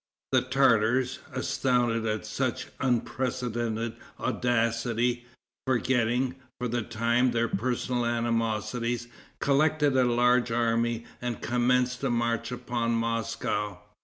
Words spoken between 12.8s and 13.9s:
Moscow.